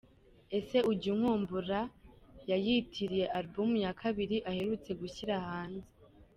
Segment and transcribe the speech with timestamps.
[0.57, 1.81] Ese Ujya Unkumbura’
[2.49, 5.89] yayitiriye album ya Kabiri aherutse gushyira hanze.